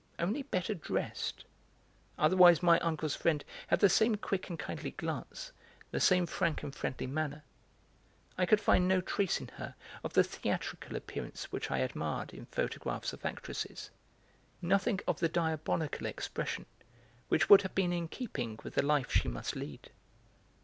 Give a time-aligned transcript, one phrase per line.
[0.17, 1.45] Only better dressed;
[2.17, 5.51] otherwise my uncle's friend had the same quick and kindly glance,
[5.91, 7.43] the same frank and friendly manner.
[8.35, 12.47] I could find no trace in her of the theatrical appearance which I admired in
[12.47, 13.91] photographs of actresses,
[14.59, 16.65] nothing of the diabolical expression
[17.27, 19.91] which would have been in keeping with the life she must lead.